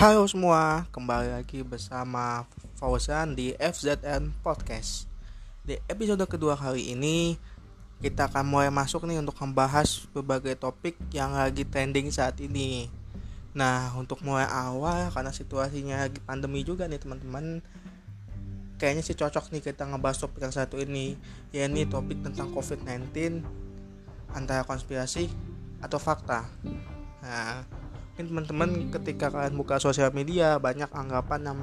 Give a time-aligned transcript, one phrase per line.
[0.00, 2.48] Halo semua, kembali lagi bersama
[2.80, 5.04] Fauzan di FZN Podcast.
[5.60, 7.36] Di episode kedua kali ini,
[8.00, 12.88] kita akan mulai masuk nih untuk membahas berbagai topik yang lagi trending saat ini.
[13.52, 17.60] Nah, untuk mulai awal karena situasinya lagi pandemi juga nih teman-teman,
[18.80, 21.12] kayaknya sih cocok nih kita ngebahas topik yang satu ini,
[21.52, 23.44] yakni topik tentang COVID-19
[24.32, 25.28] antara konspirasi
[25.84, 26.48] atau fakta.
[27.20, 27.79] Nah,
[28.20, 28.70] mungkin teman-teman
[29.00, 31.58] ketika kalian buka sosial media banyak anggapan yang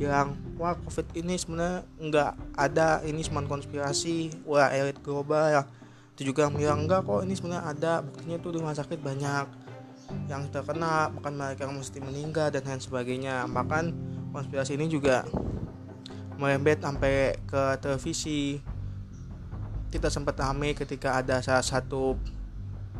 [0.00, 5.62] bilang wah covid ini sebenarnya nggak ada ini cuma konspirasi wah elit global ya.
[6.16, 9.46] Itu juga bilang enggak kok ini sebenarnya ada buktinya tuh di rumah sakit banyak
[10.32, 13.44] yang terkena bahkan mereka yang mesti meninggal dan lain sebagainya.
[13.52, 13.84] Bahkan
[14.32, 15.28] konspirasi ini juga
[16.40, 18.56] merembet sampai ke televisi.
[19.92, 22.16] Kita sempat ramai ketika ada salah satu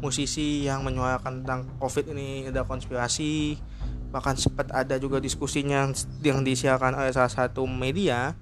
[0.01, 3.61] musisi yang menyuarakan tentang covid ini ada konspirasi
[4.11, 5.87] bahkan sempat ada juga diskusinya
[6.21, 8.35] yang disiarkan oleh salah satu media.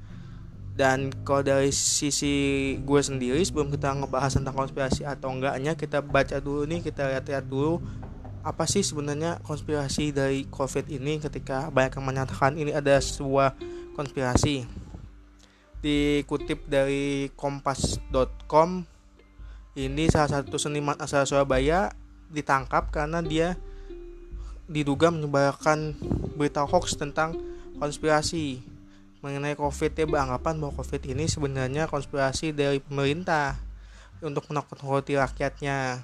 [0.79, 6.39] Dan kalau dari sisi gue sendiri sebelum kita ngebahas tentang konspirasi atau enggaknya kita baca
[6.39, 7.83] dulu nih kita lihat-lihat dulu
[8.47, 13.59] apa sih sebenarnya konspirasi dari covid ini ketika banyak yang menyatakan ini ada sebuah
[13.99, 14.71] konspirasi.
[15.83, 18.98] Dikutip dari kompas.com
[19.79, 21.95] ini salah satu seniman asal Surabaya
[22.35, 23.55] ditangkap karena dia
[24.67, 25.95] diduga menyebarkan
[26.35, 27.39] berita hoax tentang
[27.79, 28.59] konspirasi
[29.23, 29.95] mengenai COVID.
[29.95, 33.55] Ya beranggapan bahwa COVID ini sebenarnya konspirasi dari pemerintah
[34.19, 36.03] untuk menakut-nakuti rakyatnya.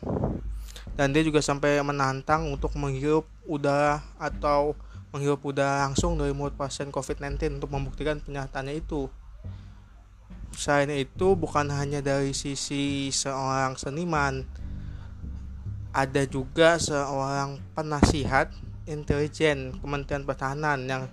[0.95, 4.78] Dan dia juga sampai menantang untuk menghirup udara atau
[5.11, 9.11] menghirup udara langsung dari mulut pasien COVID-19 untuk membuktikan pernyataannya itu
[10.55, 14.47] Selain itu bukan hanya dari sisi seorang seniman,
[15.91, 18.51] ada juga seorang penasihat
[18.87, 21.05] intelijen Kementerian Pertahanan yang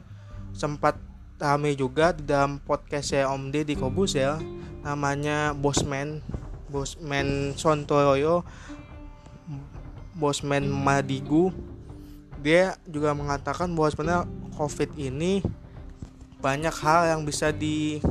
[0.53, 0.97] sempat
[1.41, 4.37] ramai juga di dalam podcast saya Om Deddy Kobusel
[4.85, 6.21] namanya Bosman
[6.69, 8.45] Bosman Sontoroyo
[10.17, 11.49] Bosman Madigu.
[12.41, 14.23] Dia juga mengatakan bahwa sebenarnya
[14.57, 15.45] COVID ini
[16.41, 18.01] banyak hal yang bisa di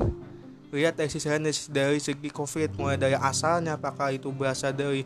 [0.71, 5.03] lihat lain dari segi covid mulai dari asalnya apakah itu berasal dari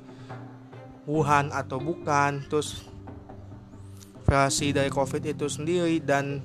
[1.05, 2.85] Wuhan atau bukan terus
[4.25, 6.41] versi dari covid itu sendiri dan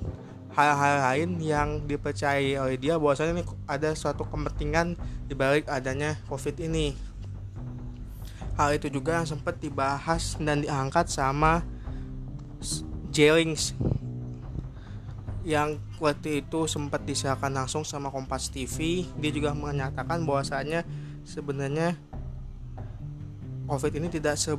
[0.52, 4.98] hal-hal lain yang dipercayai oleh dia bahwasanya ini ada suatu kepentingan
[5.30, 6.92] dibalik adanya covid ini.
[8.60, 11.64] Hal itu juga yang sempat dibahas dan diangkat sama
[13.08, 13.72] Jellings
[15.50, 20.86] yang waktu itu sempat disiarkan langsung sama Kompas TV dia juga menyatakan bahwasanya
[21.26, 21.98] sebenarnya
[23.66, 24.54] COVID ini tidak se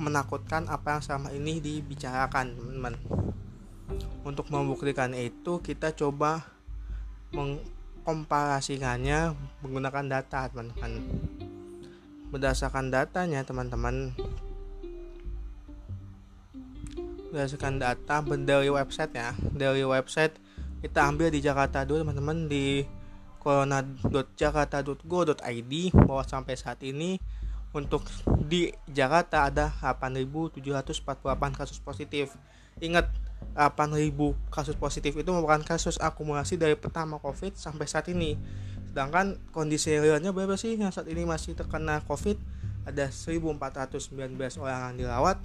[0.00, 2.96] menakutkan apa yang selama ini dibicarakan teman-teman.
[4.24, 6.48] Untuk membuktikan itu kita coba
[7.36, 11.04] mengkomparasikannya menggunakan data teman-teman.
[12.32, 14.16] Berdasarkan datanya teman-teman
[17.30, 20.34] berdasarkan data dari website ya dari website
[20.80, 22.84] kita ambil di Jakarta dulu teman-teman di
[23.40, 27.16] corona.jakarta.go.id bahwa sampai saat ini
[27.70, 28.02] untuk
[28.50, 30.60] di Jakarta ada 8.748
[31.54, 32.34] kasus positif.
[32.82, 33.08] Ingat
[33.56, 34.12] 8.000
[34.52, 38.36] kasus positif itu merupakan kasus akumulasi dari pertama COVID sampai saat ini.
[38.90, 42.36] Sedangkan kondisi realnya berapa sih yang saat ini masih terkena COVID?
[42.90, 45.38] Ada 1.419 orang yang dirawat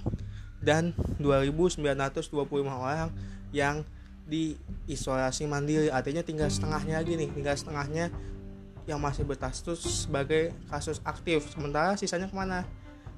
[0.66, 0.90] dan
[1.22, 2.34] 2.925
[2.66, 3.14] orang
[3.54, 3.86] yang
[4.26, 4.58] di
[4.90, 5.86] isolasi mandiri.
[5.86, 8.10] Artinya tinggal setengahnya lagi nih tinggal setengahnya
[8.90, 11.46] yang masih berstatus sebagai kasus aktif.
[11.54, 12.66] Sementara sisanya ke mana?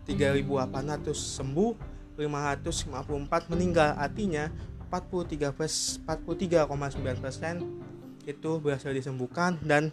[0.04, 1.72] 3.800 sembuh
[2.20, 3.96] 554 meninggal.
[3.96, 4.52] Artinya
[4.92, 7.54] 43 43,9 persen
[8.28, 9.88] itu berhasil disembuhkan dan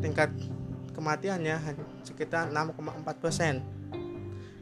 [0.00, 0.32] tingkat
[0.96, 1.60] kematiannya
[2.00, 3.60] sekitar 6,4 persen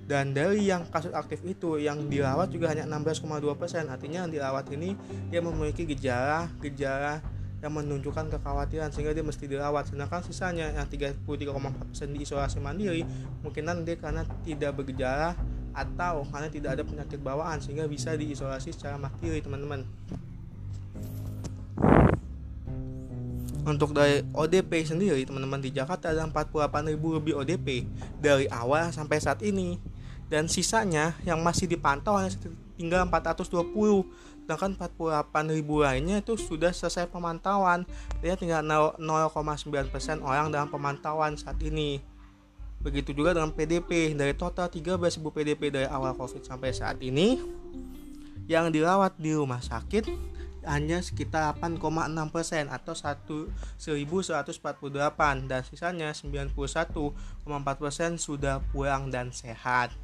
[0.05, 3.25] dan dari yang kasus aktif itu yang dirawat juga hanya 16,2
[3.57, 3.89] persen.
[3.89, 4.93] Artinya yang dirawat ini
[5.33, 7.25] dia memiliki gejala gejala
[7.65, 9.89] yang menunjukkan kekhawatiran sehingga dia mesti dirawat.
[9.89, 11.25] Sedangkan sisanya yang 33,4
[11.89, 13.09] persen diisolasi mandiri
[13.41, 15.33] mungkin dia karena tidak bergejala
[15.73, 19.89] atau karena tidak ada penyakit bawaan sehingga bisa diisolasi secara mandiri teman-teman.
[23.65, 27.89] Untuk dari ODP sendiri teman-teman di Jakarta ada 48.000 lebih ODP
[28.21, 29.94] dari awal sampai saat ini
[30.33, 32.33] dan sisanya yang masih dipantau hanya
[32.75, 37.89] tinggal 420 sedangkan 48 ribu lainnya itu sudah selesai pemantauan.
[38.21, 38.61] Dia tinggal
[39.01, 42.05] 0,9% orang dalam pemantauan saat ini.
[42.85, 47.41] Begitu juga dengan PDP dari total 13.000 PDP dari awal COVID sampai saat ini
[48.45, 50.13] yang dirawat di rumah sakit
[50.69, 56.53] hanya sekitar 8,6% atau 1148 dan sisanya 91,4%
[58.21, 60.04] sudah pulang dan sehat.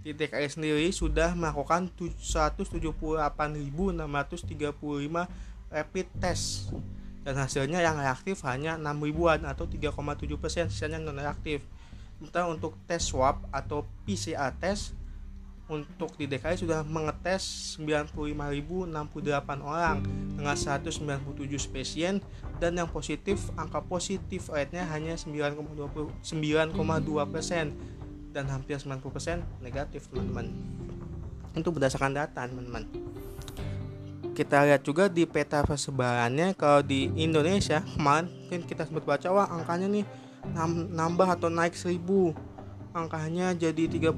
[0.00, 4.00] Di TKI sendiri sudah melakukan 178.635
[5.70, 6.72] rapid test
[7.20, 11.60] dan hasilnya yang reaktif hanya 6 ribuan atau 3,7% sisanya non reaktif.
[12.16, 14.96] Sementara untuk tes swab atau PCR test
[15.70, 18.90] untuk di DKI sudah mengetes 95.068
[19.62, 20.02] orang
[20.34, 22.18] dengan 197 spesien
[22.58, 26.18] dan yang positif angka positif rate-nya hanya 9,2
[27.30, 27.78] persen
[28.30, 30.50] dan hampir 90 persen negatif teman-teman.
[31.54, 32.86] Itu berdasarkan data teman-teman.
[34.34, 39.90] Kita lihat juga di peta persebarannya kalau di Indonesia kemarin kita sempat baca wah angkanya
[39.90, 40.04] nih
[40.96, 42.00] nambah atau naik 1000
[42.96, 44.16] angkanya jadi 37.000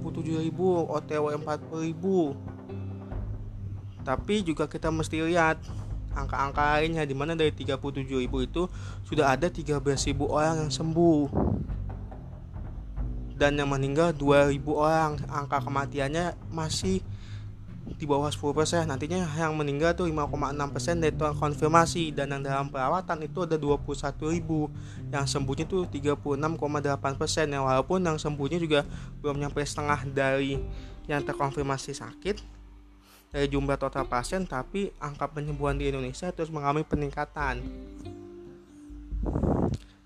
[0.89, 2.73] OTW 40.000
[4.03, 5.59] tapi juga kita mesti lihat
[6.13, 8.63] angka-angka lainnya di mana dari 37.000 itu
[9.05, 9.81] sudah ada 13.000
[10.25, 11.52] orang yang sembuh
[13.43, 15.19] dan yang meninggal 2.000 orang.
[15.27, 17.03] Angka kematiannya masih
[17.99, 22.15] di bawah 10% nantinya yang meninggal tuh 5,6% dari total konfirmasi.
[22.15, 24.15] Dan yang dalam perawatan itu ada 21.000
[25.11, 28.87] yang sembuhnya tuh 36,8% yang walaupun yang sembuhnya juga
[29.19, 30.63] belum nyampe setengah dari
[31.11, 32.63] yang terkonfirmasi sakit
[33.35, 37.59] dari jumlah total pasien tapi angka penyembuhan di Indonesia terus mengalami peningkatan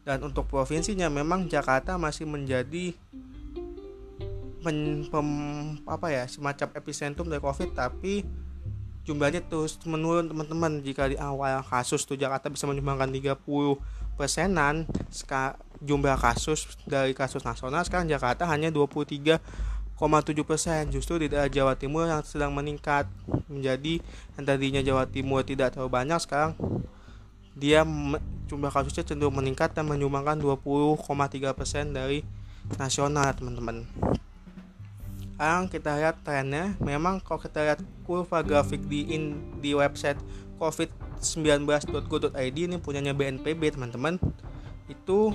[0.06, 2.94] dan untuk provinsinya memang Jakarta masih menjadi
[4.62, 5.29] pem,
[5.82, 8.23] apa ya semacam epicentrum dari covid tapi
[9.03, 10.79] jumlahnya terus menurun teman-teman.
[10.82, 13.43] Jika di awal kasus tuh Jakarta bisa menyumbangkan 30
[14.14, 14.87] persenan
[15.82, 19.43] jumlah kasus dari kasus nasional sekarang Jakarta hanya 23,7
[20.47, 20.91] persen.
[20.91, 23.11] Justru di daerah Jawa Timur yang sedang meningkat
[23.50, 24.02] menjadi
[24.38, 26.55] yang tadinya Jawa Timur tidak terlalu banyak sekarang
[27.56, 27.82] dia
[28.47, 32.20] jumlah kasusnya cenderung meningkat dan menyumbangkan 20,3 persen dari
[32.76, 33.88] nasional teman-teman.
[35.37, 36.76] Sekarang kita lihat trennya.
[36.81, 40.20] Memang kalau kita lihat kurva grafik di in, di website
[40.61, 44.17] covid19.go.id ini punyanya BNPB teman-teman
[44.87, 45.35] itu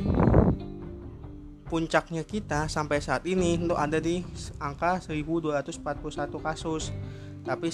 [1.68, 4.26] puncaknya kita sampai saat ini untuk ada di
[4.58, 5.84] angka 1241
[6.42, 6.90] kasus.
[7.42, 7.68] Tapi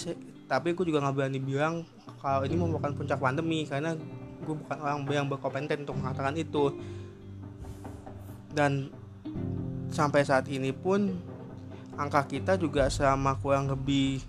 [0.48, 1.84] tapi gue juga nggak berani bilang
[2.20, 3.96] kalau ini merupakan puncak pandemi karena
[4.44, 6.74] gue bukan orang yang berkompeten untuk mengatakan itu.
[8.54, 8.90] Dan
[9.94, 11.16] sampai saat ini pun
[11.98, 14.22] angka kita juga selama kurang lebih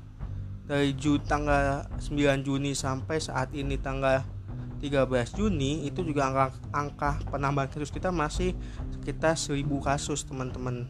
[0.69, 4.21] dari Ju, tanggal 9 Juni sampai saat ini tanggal
[4.85, 8.53] 13 Juni itu juga angka, angka penambahan kasus kita masih
[8.93, 10.85] sekitar 1000 kasus teman-teman.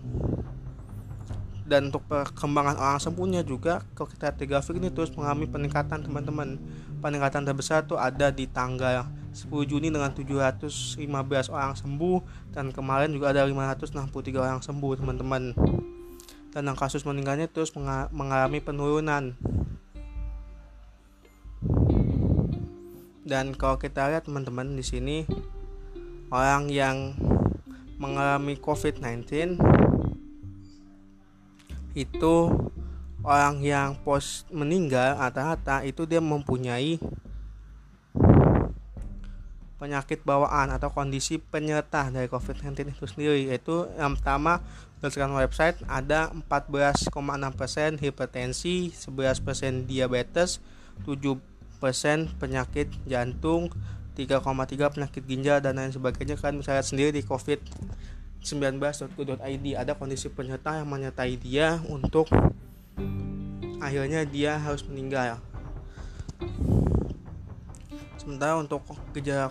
[1.69, 6.57] Dan untuk perkembangan orang sembuhnya juga kalau kita grafik ini terus mengalami peningkatan teman-teman
[6.99, 10.99] peningkatan terbesar itu ada di tanggal 10 Juni dengan 715
[11.55, 15.55] orang sembuh dan kemarin juga ada 563 orang sembuh teman-teman
[16.53, 17.71] dan yang kasus meninggalnya terus
[18.11, 19.37] mengalami penurunan.
[23.29, 25.29] Dan kalau kita lihat teman-teman di sini
[26.33, 27.13] orang yang
[28.01, 29.61] mengalami COVID-19
[31.93, 32.37] itu
[33.27, 37.03] orang yang pos meninggal rata-rata itu dia mempunyai
[39.79, 44.59] penyakit bawaan atau kondisi penyerta dari COVID-19 itu sendiri yaitu yang pertama
[44.99, 47.15] berdasarkan website ada 14,6%
[48.03, 50.59] hipertensi, 11% diabetes,
[51.07, 51.39] 7%
[52.43, 53.71] penyakit jantung,
[54.19, 54.43] 3,3
[54.99, 56.35] penyakit ginjal dan lain sebagainya.
[56.35, 57.63] Kan misalnya sendiri di COVID
[58.43, 62.27] 19.co.id ada kondisi penyerta yang menyertai dia untuk
[63.79, 65.39] akhirnya dia harus meninggal
[68.29, 68.85] sementara untuk
[69.17, 69.49] gejala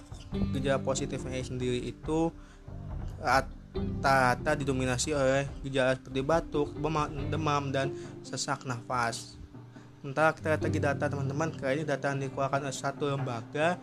[0.53, 2.29] gejala positifnya sendiri itu
[3.17, 6.77] rata-rata didominasi oleh gejala seperti batuk,
[7.33, 7.89] demam, dan
[8.21, 9.41] sesak nafas.
[9.97, 13.81] Sementara kita lihat lagi data teman-teman, kali ini data yang dikeluarkan oleh satu lembaga.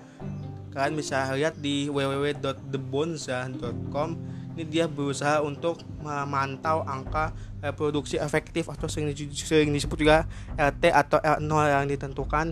[0.70, 4.10] Kalian bisa lihat di www.thebonza.com.
[4.54, 11.18] Ini dia berusaha untuk memantau angka reproduksi efektif atau sering, sering disebut juga RT atau
[11.18, 12.46] R0 yang ditentukan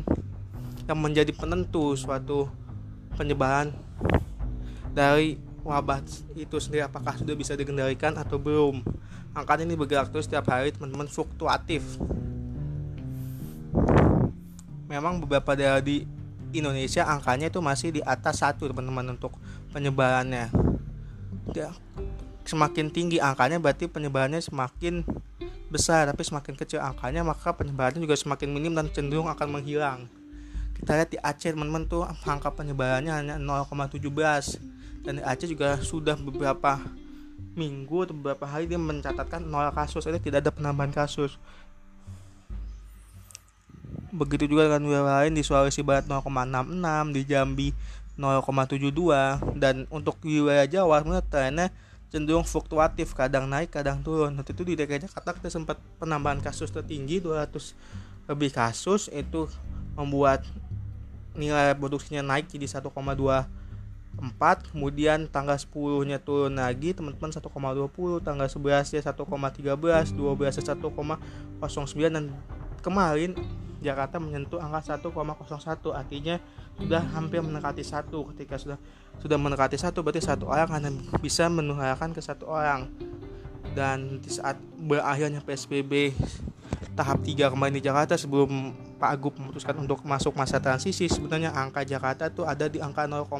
[0.90, 2.50] yang menjadi penentu suatu
[3.14, 3.70] penyebaran
[4.90, 6.02] dari wabah
[6.34, 6.90] itu sendiri.
[6.90, 8.82] Apakah sudah bisa dikendalikan atau belum?
[9.32, 11.86] Angka ini bergerak terus setiap hari teman-teman fluktuatif.
[14.90, 16.04] Memang beberapa daerah di
[16.52, 19.38] Indonesia angkanya itu masih di atas satu teman-teman untuk
[19.72, 20.71] penyebarannya
[21.54, 21.70] ya,
[22.44, 25.06] semakin tinggi angkanya berarti penyebarannya semakin
[25.72, 30.04] besar tapi semakin kecil angkanya maka penyebarannya juga semakin minim dan cenderung akan menghilang.
[30.76, 34.02] Kita lihat di Aceh teman-teman tuh angka penyebarannya hanya 0,17
[35.06, 36.82] dan di Aceh juga sudah beberapa
[37.52, 41.36] minggu atau beberapa hari dia mencatatkan nol kasus itu tidak ada penambahan kasus.
[44.12, 47.68] Begitu juga dengan wilayah lain di Sulawesi Barat 0,66 di Jambi
[48.16, 51.66] 0,72 dan untuk wilayah Jawa sebenarnya trennya
[52.12, 54.36] cenderung fluktuatif kadang naik kadang turun.
[54.36, 59.08] Waktu itu di DKI Jakarta kita sempat penambahan kasus tertinggi 200 lebih kasus.
[59.08, 59.48] Itu
[59.96, 60.44] membuat
[61.32, 62.92] nilai produksinya naik jadi 1,24
[64.68, 65.72] kemudian tanggal 10
[66.04, 67.48] nya turun lagi teman-teman 1,20
[68.20, 72.24] tanggal 11 nya 1,13 12 nya 1,09 dan
[72.84, 73.32] kemarin
[73.80, 75.08] Jakarta menyentuh angka 1,01
[75.96, 76.36] artinya
[76.78, 78.28] sudah hampir mendekati satu.
[78.32, 78.78] Ketika sudah
[79.20, 82.88] sudah mendekati satu berarti satu orang hanya bisa menularkan ke satu orang.
[83.72, 86.12] Dan di saat berakhirnya PSBB
[86.92, 91.80] tahap 3 kemarin di Jakarta sebelum Pak Agup memutuskan untuk masuk masa transisi sebenarnya angka
[91.82, 93.32] Jakarta itu ada di angka 0,8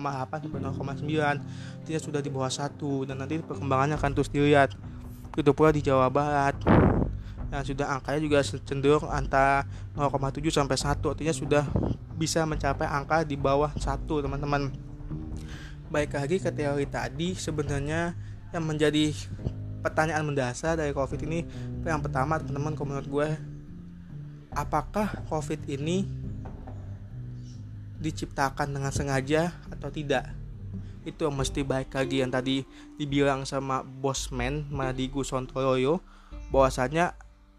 [0.49, 3.05] sampai 0,9 artinya sudah di bawah satu.
[3.05, 4.73] Dan nanti perkembangannya akan terus dilihat.
[5.33, 6.61] Itu pula di Jawa Barat
[7.53, 11.65] yang sudah angkanya juga cenderung antara 0,7 sampai 1 artinya sudah
[12.17, 14.73] bisa mencapai angka di bawah satu teman-teman.
[15.93, 18.17] Baik lagi ke teori tadi sebenarnya
[18.57, 19.13] yang menjadi
[19.85, 21.45] pertanyaan mendasar dari covid ini
[21.85, 23.29] yang pertama teman-teman menurut gue
[24.57, 26.09] apakah covid ini
[28.01, 30.33] diciptakan dengan sengaja atau tidak?
[31.05, 32.65] Itu yang mesti baik lagi yang tadi
[32.97, 36.01] dibilang sama bosman Madi Gusontoroyo
[36.49, 37.15] bahwasanya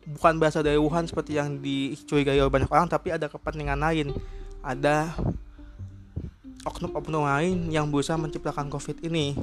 [0.08, 4.12] bukan berasal dari Wuhan seperti yang dicurigai oleh banyak orang tapi ada kepentingan lain.
[4.64, 5.12] Ada
[6.64, 9.36] oknum-oknum lain yang berusaha menciptakan covid ini.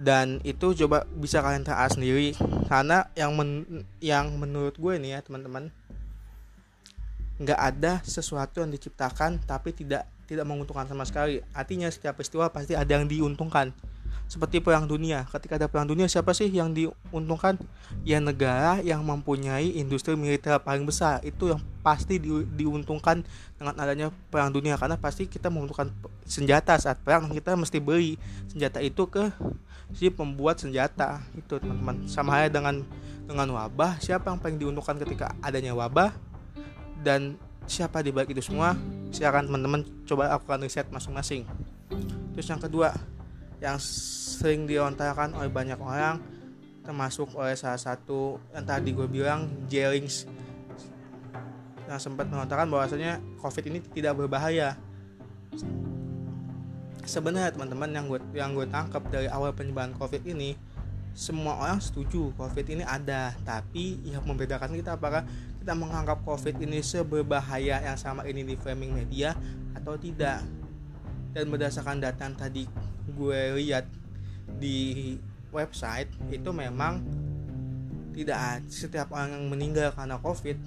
[0.00, 2.32] Dan itu coba bisa kalian tahu sendiri.
[2.66, 5.68] Karena yang men yang menurut gue nih ya teman-teman
[7.40, 11.42] nggak ada sesuatu yang diciptakan tapi tidak tidak menguntungkan sama sekali.
[11.52, 13.74] Artinya setiap peristiwa pasti ada yang diuntungkan
[14.30, 15.26] seperti perang dunia.
[15.26, 17.58] Ketika ada perang dunia, siapa sih yang diuntungkan?
[18.06, 21.18] Ya negara yang mempunyai industri militer paling besar.
[21.26, 23.26] Itu yang pasti di, diuntungkan
[23.58, 24.78] dengan adanya perang dunia.
[24.78, 25.90] Karena pasti kita membutuhkan
[26.22, 28.14] senjata saat perang kita mesti beli
[28.46, 29.34] senjata itu ke
[29.98, 31.26] si pembuat senjata.
[31.34, 32.06] Itu teman-teman.
[32.06, 32.86] Sama halnya dengan
[33.26, 33.98] dengan wabah.
[33.98, 36.14] Siapa yang paling diuntungkan ketika adanya wabah?
[37.02, 37.34] Dan
[37.66, 38.78] siapa di balik itu semua?
[39.10, 41.42] Silakan teman-teman coba lakukan riset masing-masing.
[42.38, 42.94] Terus yang kedua
[43.60, 46.20] yang sering diontarkan oleh banyak orang
[46.80, 50.24] termasuk oleh salah satu yang tadi gue bilang Jellings.
[51.86, 54.74] Yang sempat mengatakan bahwasanya COVID ini tidak berbahaya.
[57.04, 60.54] Sebenarnya teman-teman yang gue yang gue tangkap dari awal penyebaran COVID ini
[61.10, 63.34] semua orang setuju COVID ini ada.
[63.42, 65.26] Tapi yang membedakan kita apakah
[65.60, 69.36] kita menganggap COVID ini seberbahaya yang sama ini di framing media
[69.76, 70.42] atau tidak.
[71.30, 72.66] Dan berdasarkan data yang tadi
[73.08, 73.86] gue lihat
[74.60, 75.16] di
[75.54, 77.00] website itu memang
[78.12, 80.58] tidak setiap orang yang meninggal karena covid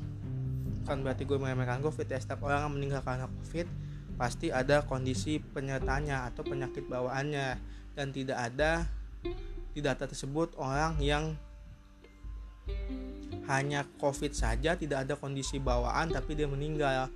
[0.84, 3.68] kan berarti gue meremehkan covid ya setiap orang yang meninggal karena covid
[4.16, 7.60] pasti ada kondisi penyertanya atau penyakit bawaannya.
[7.94, 8.90] Dan tidak ada
[9.74, 11.38] di data tersebut orang yang
[13.46, 17.10] hanya covid saja tidak ada kondisi bawaan tapi dia meninggal.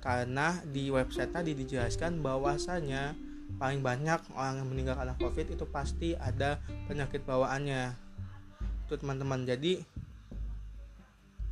[0.00, 3.16] Karena di website tadi dijelaskan bahwasanya
[3.60, 6.56] paling banyak orang yang meninggal karena covid itu pasti ada
[6.88, 7.92] penyakit bawaannya.
[8.88, 9.44] Itu teman-teman.
[9.44, 9.84] Jadi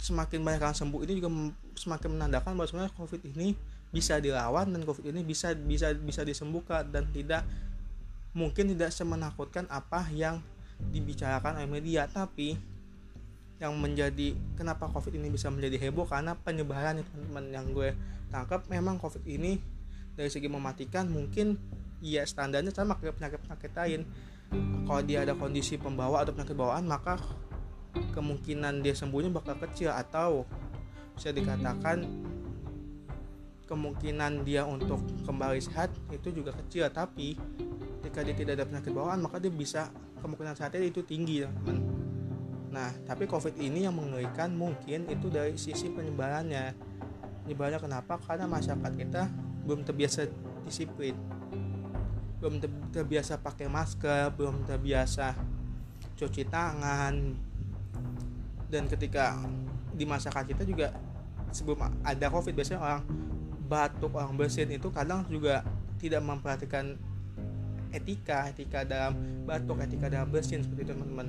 [0.00, 1.30] semakin banyak orang sembuh ini juga
[1.76, 3.52] semakin menandakan bahwa sebenarnya covid ini
[3.92, 7.44] bisa dilawan dan covid ini bisa bisa bisa disembuhkan dan tidak
[8.32, 10.40] mungkin tidak semenakutkan apa yang
[10.88, 12.08] dibicarakan oleh media.
[12.08, 12.56] Tapi
[13.60, 16.08] yang menjadi kenapa covid ini bisa menjadi heboh?
[16.08, 17.92] Karena penyebaran teman-teman yang gue
[18.32, 19.60] tangkap memang covid ini
[20.14, 21.58] dari segi mematikan mungkin
[21.98, 24.02] iya standarnya sama kayak penyakit-penyakit lain.
[24.88, 27.20] Kalau dia ada kondisi pembawa atau penyakit bawaan maka
[28.16, 30.48] kemungkinan dia sembuhnya bakal kecil atau
[31.12, 32.06] bisa dikatakan
[33.68, 36.88] kemungkinan dia untuk kembali sehat itu juga kecil.
[36.88, 37.36] Tapi
[38.00, 39.92] jika dia tidak ada penyakit bawaan maka dia bisa
[40.24, 41.84] kemungkinan sehatnya itu tinggi teman.
[42.72, 46.72] Nah tapi covid ini yang mengerikan mungkin itu dari sisi penyebarannya.
[47.44, 48.16] Penyebarannya kenapa?
[48.16, 49.22] Karena masyarakat kita
[49.68, 50.24] belum terbiasa
[50.64, 51.37] disiplin
[52.38, 52.62] belum
[52.94, 55.34] terbiasa pakai masker belum terbiasa
[56.14, 57.14] cuci tangan
[58.70, 59.38] dan ketika
[59.94, 60.94] di masyarakat kita juga
[61.50, 63.02] sebelum ada covid biasanya orang
[63.66, 65.66] batuk orang bersin itu kadang juga
[65.98, 66.94] tidak memperhatikan
[67.90, 71.28] etika etika dalam batuk etika dalam bersin seperti itu teman-teman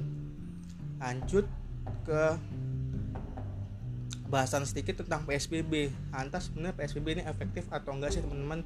[0.99, 1.45] lanjut
[2.03, 2.23] ke
[4.29, 5.89] bahasan sedikit tentang PSBB.
[6.13, 8.61] Lantas sebenarnya PSBB ini efektif atau enggak sih teman-teman?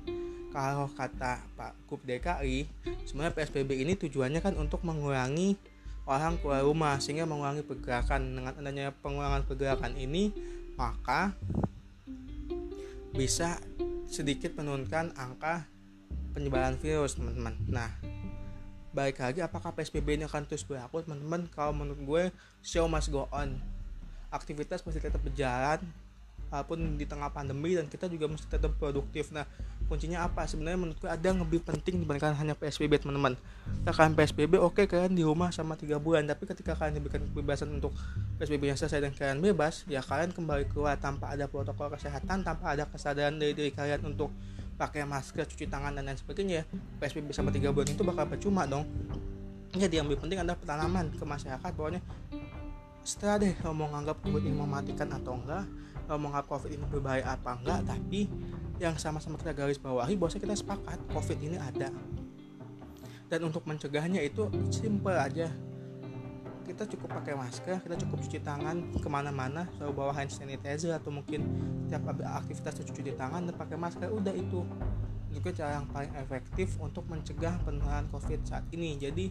[0.54, 2.70] Kalau kata Pak Kup DKI,
[3.10, 5.58] sebenarnya PSBB ini tujuannya kan untuk mengurangi
[6.06, 8.38] orang keluar rumah sehingga mengurangi pergerakan.
[8.38, 10.30] Dengan adanya pengurangan pergerakan ini,
[10.78, 11.34] maka
[13.18, 13.58] bisa
[14.06, 15.66] sedikit menurunkan angka
[16.38, 17.58] penyebaran virus, teman-teman.
[17.66, 17.90] Nah,
[18.94, 21.50] baik lagi apakah PSBB ini akan terus berlaku, teman-teman?
[21.50, 22.24] Kalau menurut gue,
[22.62, 23.58] show must go on
[24.30, 25.82] aktivitas masih tetap berjalan
[26.54, 29.34] walaupun di tengah pandemi dan kita juga mesti tetap produktif.
[29.34, 29.50] Nah
[29.90, 30.46] kuncinya apa?
[30.46, 33.34] Sebenarnya menurutku ada yang lebih penting dibandingkan hanya PSBB teman-teman.
[33.90, 36.30] Kalian PSBB oke okay, kalian di rumah sama tiga bulan.
[36.30, 37.98] Tapi ketika kalian diberikan kebebasan untuk
[38.38, 42.78] PSBB yang selesai dan kalian bebas ya kalian kembali keluar tanpa ada protokol kesehatan tanpa
[42.78, 44.30] ada kesadaran dari diri kalian untuk
[44.78, 46.66] pakai masker cuci tangan dan lain sebagainya
[47.02, 48.86] PSBB sama tiga bulan itu bakal percuma dong.
[49.74, 52.02] Jadi yang lebih penting adalah penanaman ke masyarakat pokoknya
[53.04, 55.68] setelah deh lo mau nganggap covid ini mematikan atau enggak
[56.08, 58.32] lo mau nganggap covid ini berbahaya apa enggak tapi
[58.82, 61.94] yang sama-sama kita garis bawahi bahwa kita sepakat covid ini ada.
[63.30, 65.50] Dan untuk mencegahnya itu simple aja.
[66.64, 71.12] Kita cukup pakai masker kita cukup cuci tangan ke mana-mana selalu bawa hand sanitizer atau
[71.12, 71.44] mungkin
[71.84, 74.64] setiap aktivitas cuci tangan dan pakai masker udah itu.
[75.34, 78.96] Juga cara yang paling efektif untuk mencegah penularan covid saat ini.
[78.96, 79.28] Jadi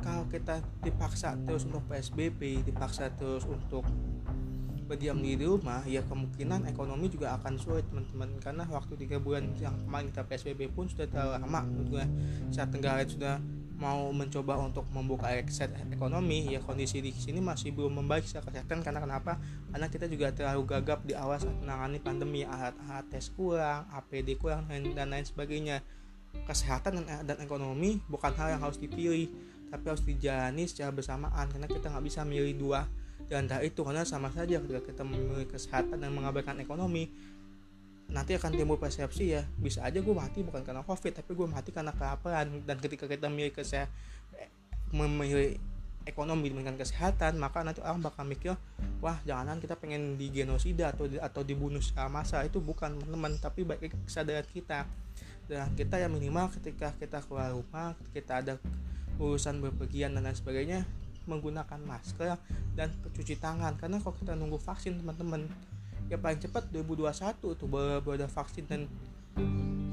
[0.00, 3.84] kalau kita dipaksa terus untuk PSBB dipaksa terus untuk
[4.90, 8.34] berdiam di rumah ya kemungkinan ekonomi juga akan sulit teman-teman.
[8.42, 12.04] Karena waktu tiga bulan yang kemarin kita PSBB pun sudah terlalu lama gue
[12.50, 13.38] saat Tenggara sudah
[13.80, 18.82] mau mencoba untuk membuka ekset ekonomi ya kondisi di sini masih belum membaik secara kesehatan.
[18.82, 19.38] Karena kenapa?
[19.70, 24.66] Karena kita juga terlalu gagap di awal saat menangani pandemi alat-alat tes kurang APD kurang
[24.68, 25.86] dan lain sebagainya.
[26.30, 29.30] Kesehatan dan, dan ekonomi bukan hal yang harus dipilih
[29.70, 32.90] tapi harus dijalani secara bersamaan karena kita nggak bisa milih dua
[33.30, 33.86] di antara itu.
[33.86, 37.08] Karena sama saja ketika kita memilih kesehatan dan mengabaikan ekonomi
[38.10, 41.70] nanti akan timbul persepsi ya bisa aja gue mati bukan karena covid tapi gue mati
[41.70, 42.66] karena kelaparan.
[42.66, 43.94] Dan ketika kita memilih kesehatan
[44.90, 45.54] memilih
[46.02, 48.58] ekonomi dengan kesehatan maka nanti orang bakal mikir
[48.98, 52.42] wah jangan kita pengen di genosida atau atau dibunuh secara massa.
[52.42, 54.90] Itu bukan teman-teman tapi baik kesadaran kita.
[55.46, 58.54] Dan kita yang minimal ketika kita keluar rumah kita ada
[59.20, 60.88] urusan berpergian dan lain sebagainya
[61.28, 62.40] menggunakan masker
[62.72, 63.76] dan cuci tangan.
[63.76, 65.44] Karena kalau kita nunggu vaksin teman-teman
[66.08, 68.64] ya paling cepat 2021 tuh baru, baru ada vaksin.
[68.64, 68.88] Dan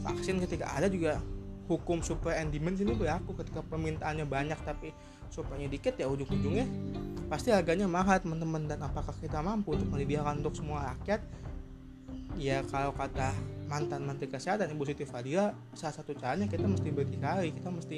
[0.02, 1.20] vaksin ketika ada juga
[1.68, 4.96] hukum supply and demand ini berlaku ketika permintaannya banyak tapi
[5.28, 6.64] supply dikit ya ujung-ujungnya
[7.28, 8.66] pasti harganya mahal teman-teman.
[8.72, 11.22] Dan apakah kita mampu untuk menyediakan untuk semua rakyat?
[12.40, 13.34] Ya kalau kata
[13.68, 17.98] mantan menteri kesehatan ibu Siti Fadila salah satu caranya kita mesti berdikari kita mesti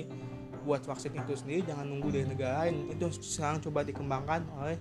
[0.70, 2.94] buat vaksin itu sendiri jangan nunggu dari negara lain.
[2.94, 4.78] Itu sekarang coba dikembangkan oleh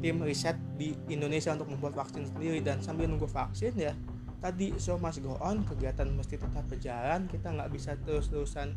[0.00, 2.64] tim riset di Indonesia untuk membuat vaksin sendiri.
[2.64, 3.92] Dan sambil nunggu vaksin ya
[4.40, 7.28] tadi so mas go on kegiatan mesti tetap berjalan.
[7.28, 8.72] Kita nggak bisa terus-terusan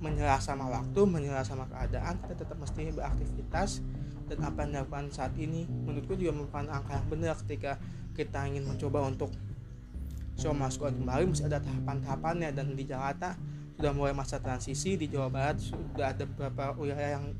[0.00, 2.16] menyerah sama waktu menyerah sama keadaan.
[2.24, 3.84] Kita tetap mesti beraktivitas.
[4.24, 7.76] Dan apa yang dilakukan saat ini menurutku juga merupakan angka yang benar ketika
[8.16, 9.28] kita ingin mencoba untuk
[10.40, 12.56] show masuk kembali mesti ada tahapan-tahapannya.
[12.56, 13.36] Dan di Jakarta
[13.74, 17.34] sudah mulai masa transisi di Jawa Barat sudah ada beberapa wilayah yang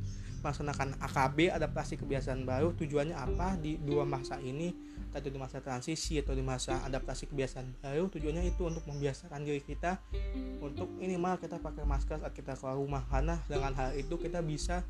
[0.44, 2.76] melaksanakan AKB adaptasi kebiasaan baru.
[2.76, 3.56] Tujuannya apa?
[3.56, 4.76] Di dua masa ini
[5.14, 9.62] atau di masa transisi atau di masa adaptasi kebiasaan baru tujuannya itu untuk membiasakan diri
[9.62, 10.02] kita
[10.58, 13.02] untuk ini minimal kita pakai masker saat kita keluar rumah.
[13.08, 14.84] Karena dengan hal itu kita bisa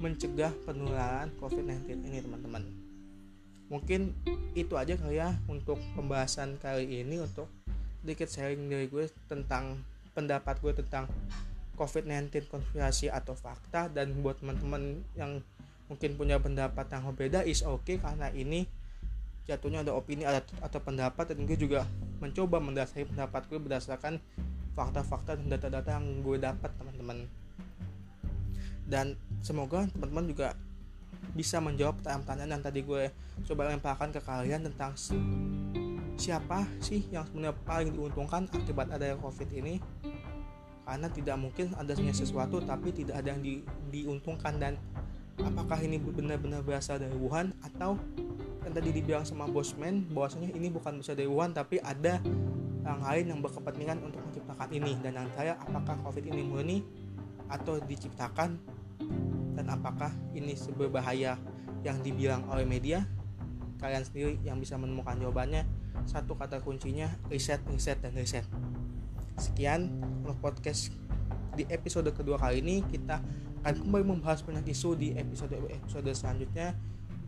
[0.00, 2.64] mencegah penularan COVID-19 ini teman-teman.
[3.68, 4.16] Mungkin
[4.56, 7.48] itu aja kali ya untuk pembahasan kali ini untuk
[8.02, 9.78] sedikit sharing dari gue tentang
[10.12, 11.08] pendapat gue tentang
[11.76, 15.40] COVID-19 konspirasi atau fakta dan buat teman-teman yang
[15.88, 18.68] mungkin punya pendapat yang berbeda is okay, karena ini
[19.42, 21.82] jatuhnya ada opini atau pendapat dan gue juga
[22.22, 24.22] mencoba mendasari pendapat gue berdasarkan
[24.72, 27.26] fakta-fakta dan data-data yang gue dapat teman-teman.
[28.86, 30.54] Dan semoga teman-teman juga
[31.32, 33.02] bisa menjawab pertanyaan-pertanyaan yang tadi gue
[33.48, 34.92] coba lemparkan ke kalian tentang
[36.18, 39.80] siapa sih yang sebenarnya paling diuntungkan akibat adanya covid ini
[40.92, 44.60] karena tidak mungkin adanya sesuatu tapi tidak ada yang di, diuntungkan.
[44.60, 44.76] Dan
[45.40, 47.56] apakah ini benar-benar berasal dari Wuhan?
[47.64, 47.96] Atau
[48.60, 52.20] yang tadi dibilang sama bosman bahwasanya ini bukan berasal dari Wuhan tapi ada
[52.84, 54.92] yang lain yang berkepentingan untuk menciptakan ini.
[55.00, 56.84] Dan yang saya apakah covid ini murni
[57.48, 58.60] atau diciptakan
[59.56, 61.40] dan apakah ini berbahaya
[61.80, 63.08] yang dibilang oleh media?
[63.80, 65.64] Kalian sendiri yang bisa menemukan jawabannya.
[66.04, 68.44] Satu kata kuncinya riset riset dan riset
[69.36, 69.88] sekian
[70.22, 70.92] untuk podcast
[71.56, 73.20] di episode kedua kali ini kita
[73.62, 76.74] akan kembali membahas banyak isu di episode episode selanjutnya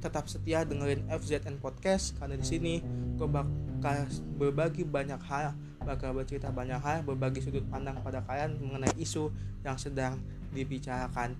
[0.04, 2.84] tetap setia dengerin FZN Podcast karena di sini
[3.16, 4.04] gue bakal
[4.36, 9.32] berbagi banyak hal, bakal bercerita banyak hal, berbagi sudut pandang pada kalian mengenai isu
[9.64, 10.20] yang sedang
[10.52, 11.32] dibicarakan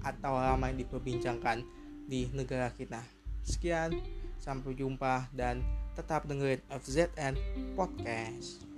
[0.00, 1.60] atau ramai diperbincangkan
[2.08, 3.04] di negara kita.
[3.44, 4.00] Sekian,
[4.40, 5.60] sampai jumpa dan
[5.92, 7.36] tetap dengerin FZN
[7.76, 8.73] Podcast.